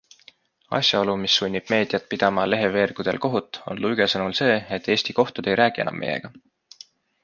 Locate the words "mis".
1.23-1.35